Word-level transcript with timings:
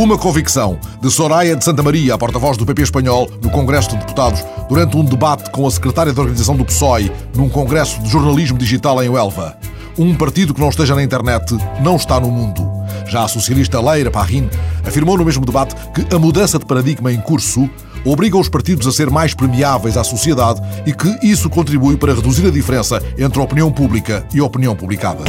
Uma 0.00 0.16
convicção 0.16 0.78
de 1.02 1.10
Soraya 1.10 1.54
de 1.54 1.62
Santa 1.62 1.82
Maria, 1.82 2.14
a 2.14 2.18
porta-voz 2.18 2.56
do 2.56 2.64
PP 2.64 2.84
espanhol, 2.84 3.28
no 3.42 3.50
Congresso 3.50 3.90
de 3.90 3.98
Deputados, 3.98 4.42
durante 4.66 4.96
um 4.96 5.04
debate 5.04 5.50
com 5.50 5.66
a 5.66 5.70
secretária 5.70 6.10
de 6.10 6.18
organização 6.18 6.56
do 6.56 6.64
PSOE, 6.64 7.12
num 7.36 7.50
congresso 7.50 8.00
de 8.00 8.08
jornalismo 8.08 8.56
digital 8.56 9.04
em 9.04 9.10
Huelva. 9.10 9.58
Um 9.98 10.14
partido 10.14 10.54
que 10.54 10.60
não 10.60 10.70
esteja 10.70 10.94
na 10.94 11.02
internet 11.02 11.54
não 11.82 11.96
está 11.96 12.18
no 12.18 12.30
mundo. 12.30 12.66
Já 13.08 13.24
a 13.24 13.28
socialista 13.28 13.78
Leira 13.78 14.10
Parrin 14.10 14.48
afirmou 14.86 15.18
no 15.18 15.24
mesmo 15.26 15.44
debate 15.44 15.76
que 15.92 16.16
a 16.16 16.18
mudança 16.18 16.58
de 16.58 16.64
paradigma 16.64 17.12
em 17.12 17.20
curso 17.20 17.68
obriga 18.02 18.38
os 18.38 18.48
partidos 18.48 18.86
a 18.86 18.92
ser 18.92 19.10
mais 19.10 19.34
permeáveis 19.34 19.98
à 19.98 20.02
sociedade 20.02 20.62
e 20.86 20.94
que 20.94 21.18
isso 21.22 21.50
contribui 21.50 21.98
para 21.98 22.14
reduzir 22.14 22.46
a 22.46 22.50
diferença 22.50 23.02
entre 23.18 23.38
a 23.38 23.44
opinião 23.44 23.70
pública 23.70 24.26
e 24.32 24.40
a 24.40 24.44
opinião 24.44 24.74
publicada. 24.74 25.24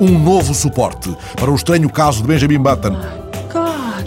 Um 0.00 0.18
novo 0.18 0.54
suporte 0.54 1.14
para 1.36 1.50
o 1.50 1.56
estranho 1.56 1.90
caso 1.90 2.22
de 2.22 2.28
Benjamin 2.28 2.58
Button. 2.58 2.96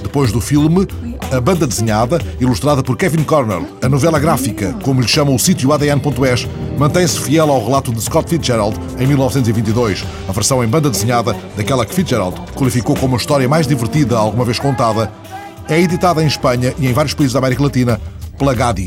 Depois 0.01 0.31
do 0.31 0.39
filme, 0.39 0.87
a 1.31 1.39
banda 1.41 1.67
desenhada, 1.67 2.19
ilustrada 2.39 2.81
por 2.81 2.95
Kevin 2.95 3.23
Cornell, 3.23 3.67
a 3.81 3.89
novela 3.89 4.19
gráfica, 4.19 4.73
como 4.83 5.01
lhe 5.01 5.07
chama 5.07 5.31
o 5.31 5.39
sítio 5.39 5.73
ADN.es, 5.73 6.47
mantém-se 6.77 7.19
fiel 7.19 7.49
ao 7.49 7.63
relato 7.63 7.91
de 7.91 8.01
Scott 8.01 8.29
Fitzgerald 8.29 8.77
em 8.99 9.05
1922, 9.05 10.05
a 10.27 10.31
versão 10.31 10.63
em 10.63 10.67
banda 10.67 10.89
desenhada 10.89 11.35
daquela 11.57 11.85
que 11.85 11.93
Fitzgerald 11.93 12.39
qualificou 12.55 12.95
como 12.95 13.15
a 13.15 13.17
história 13.17 13.47
mais 13.47 13.67
divertida 13.67 14.17
alguma 14.17 14.45
vez 14.45 14.59
contada 14.59 15.11
é 15.69 15.79
editada 15.79 16.23
em 16.23 16.27
Espanha 16.27 16.73
e 16.79 16.87
em 16.87 16.93
vários 16.93 17.13
países 17.13 17.33
da 17.33 17.39
América 17.39 17.63
Latina 17.63 17.99
pela 18.37 18.53
Gadi. 18.53 18.85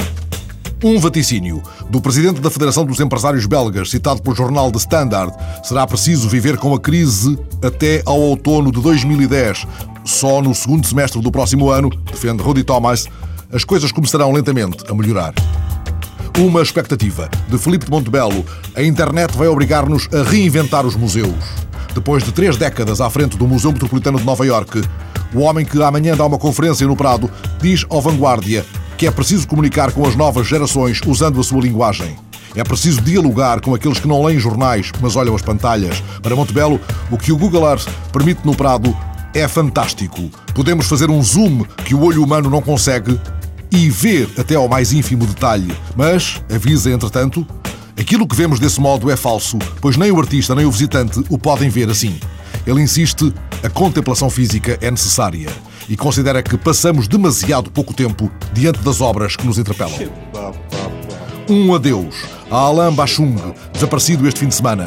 Um 0.83 0.99
vaticínio 0.99 1.63
do 1.91 2.01
presidente 2.01 2.41
da 2.41 2.51
Federação 2.51 2.85
dos 2.85 3.01
Empresários 3.01 3.47
Belgas, 3.47 3.91
citado 3.91 4.23
pelo 4.23 4.35
jornal 4.35 4.71
The 4.71 4.79
Standard, 4.79 5.33
será 5.63 5.87
preciso 5.87 6.29
viver 6.29 6.57
com 6.57 6.75
a 6.75 6.81
crise 6.81 7.39
até 7.63 8.03
ao 8.05 8.19
outono 8.19 8.73
de 8.73 8.81
2010. 8.81 9.67
Só 10.05 10.43
no 10.43 10.55
segundo 10.55 10.87
semestre 10.87 11.21
do 11.21 11.31
próximo 11.31 11.71
ano, 11.71 11.91
defende 12.11 12.43
Rudy 12.43 12.65
Thomas, 12.65 13.07
as 13.53 13.65
coisas 13.65 13.93
começarão 13.93 14.33
lentamente 14.33 14.85
a 14.89 14.95
melhorar. 14.95 15.35
Uma 16.39 16.63
expectativa 16.63 17.31
de 17.49 17.57
Felipe 17.59 17.85
de 17.85 17.91
Montebello. 17.91 18.45
A 18.75 18.83
internet 18.83 19.37
vai 19.37 19.47
obrigar-nos 19.47 20.09
a 20.13 20.29
reinventar 20.29 20.85
os 20.85 20.97
museus. 20.97 21.33
Depois 21.95 22.25
de 22.25 22.33
três 22.33 22.57
décadas 22.57 23.01
à 23.01 23.09
frente 23.09 23.37
do 23.37 23.47
Museu 23.47 23.71
Metropolitano 23.71 24.19
de 24.19 24.25
Nova 24.25 24.45
Iorque, 24.45 24.83
o 25.33 25.41
homem 25.41 25.65
que 25.65 25.81
amanhã 25.81 26.17
dá 26.17 26.27
uma 26.27 26.39
conferência 26.39 26.87
no 26.87 26.97
Prado 26.97 27.31
diz 27.61 27.87
ao 27.89 28.01
Vanguardia 28.03 28.65
que 28.97 29.07
é 29.07 29.11
preciso 29.11 29.47
comunicar 29.47 29.93
com 29.93 30.07
as 30.07 30.15
novas 30.17 30.47
gerações 30.47 31.01
usando 31.07 31.41
a 31.41 31.45
sua 31.45 31.61
linguagem. 31.61 32.17
É 32.55 32.63
preciso 32.63 33.01
dialogar 33.01 33.61
com 33.61 33.75
aqueles 33.75 33.99
que 33.99 34.07
não 34.07 34.25
leem 34.25 34.39
jornais, 34.39 34.93
mas 35.01 35.17
olham 35.17 35.35
as 35.35 35.43
pantalhas. 35.43 36.01
Para 36.23 36.37
Montebello, 36.37 36.81
o 37.11 37.19
que 37.19 37.33
o 37.33 37.37
Google 37.37 37.69
Earth 37.69 37.89
permite 38.13 38.43
no 38.45 38.55
Prado 38.55 38.97
é 39.35 39.49
fantástico. 39.49 40.31
Podemos 40.55 40.87
fazer 40.87 41.11
um 41.11 41.21
zoom 41.21 41.65
que 41.85 41.95
o 41.95 42.03
olho 42.03 42.23
humano 42.23 42.49
não 42.49 42.63
consegue 42.63 43.19
e 43.73 43.91
ver 43.91 44.31
até 44.39 44.55
ao 44.55 44.69
mais 44.69 44.93
ínfimo 44.93 45.27
detalhe. 45.27 45.77
Mas, 45.97 46.41
avisa 46.49 46.93
entretanto, 46.93 47.45
aquilo 47.99 48.27
que 48.27 48.37
vemos 48.37 48.61
desse 48.61 48.81
modo 48.81 49.11
é 49.11 49.17
falso, 49.17 49.59
pois 49.81 49.97
nem 49.97 50.13
o 50.13 50.21
artista 50.21 50.55
nem 50.55 50.65
o 50.65 50.71
visitante 50.71 51.25
o 51.29 51.37
podem 51.37 51.69
ver 51.69 51.91
assim. 51.91 52.21
Ele 52.65 52.81
insiste, 52.81 53.35
a 53.65 53.71
contemplação 53.71 54.29
física 54.29 54.79
é 54.83 54.91
necessária 54.91 55.49
e 55.89 55.97
considera 55.97 56.43
que 56.43 56.59
passamos 56.59 57.09
demasiado 57.09 57.71
pouco 57.71 57.95
tempo 57.95 58.31
diante 58.53 58.81
das 58.81 59.01
obras 59.01 59.37
que 59.37 59.47
nos 59.47 59.57
interpelam. 59.57 59.95
Um 61.49 61.75
adeus 61.75 62.15
a 62.51 62.57
Alain 62.57 62.95
Bachung, 62.95 63.37
desaparecido 63.73 64.29
este 64.29 64.41
fim 64.41 64.49
de 64.49 64.55
semana. 64.55 64.87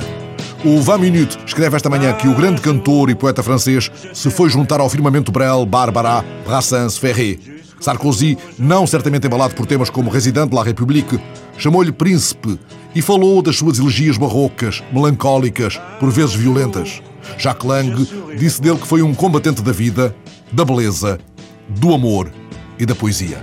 O 0.64 0.80
20 0.80 0.98
Minutes 1.00 1.40
escreve 1.44 1.76
esta 1.76 1.90
manhã 1.90 2.14
que 2.14 2.28
o 2.28 2.36
grande 2.36 2.62
cantor 2.62 3.10
e 3.10 3.16
poeta 3.16 3.42
francês 3.42 3.92
se 4.14 4.30
foi 4.30 4.48
juntar 4.48 4.80
ao 4.80 4.90
firmamento 4.90 5.32
Brel, 5.32 5.66
Barbara, 5.66 6.24
Brassens, 6.46 6.98
Ferré. 6.98 7.40
Sarkozy, 7.80 8.38
não 8.60 8.86
certamente 8.86 9.26
embalado 9.26 9.56
por 9.56 9.66
temas 9.66 9.90
como 9.90 10.12
Resident 10.12 10.50
de 10.50 10.56
la 10.56 10.64
République, 10.64 11.20
chamou-lhe 11.58 11.92
príncipe 11.92 12.60
e 12.98 13.02
falou 13.02 13.44
das 13.44 13.58
suas 13.58 13.78
elegias 13.78 14.18
barrocas, 14.18 14.84
melancólicas, 14.92 15.80
por 16.00 16.10
vezes 16.10 16.34
violentas. 16.34 17.00
Jacques 17.38 17.64
Lang 17.64 17.94
disse 18.36 18.60
dele 18.60 18.80
que 18.80 18.88
foi 18.88 19.04
um 19.04 19.14
combatente 19.14 19.62
da 19.62 19.72
vida, 19.72 20.16
da 20.52 20.66
beleza, 20.66 21.20
do 21.68 21.94
amor 21.94 22.32
e 22.80 22.88
da 22.88 22.96
poesia. 22.96 23.38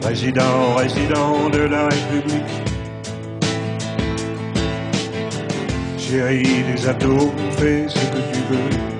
De 0.00 1.68
la 1.68 1.88
République. 1.90 2.46
Chérie 5.98 6.62
des 6.62 6.86
fais 7.58 7.88
ce 7.92 7.98
que 7.98 8.20
tu 8.32 8.40
veux. 8.48 8.96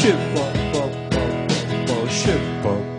Bob, 0.00 0.54
Bob, 0.72 0.92
Bob, 2.62 2.89